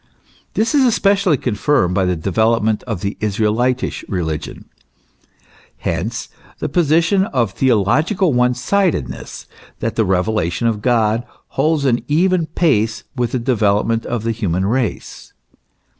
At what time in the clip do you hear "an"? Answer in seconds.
11.85-12.03